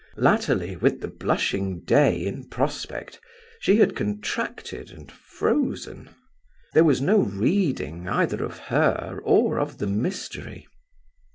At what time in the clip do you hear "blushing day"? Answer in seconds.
1.07-2.25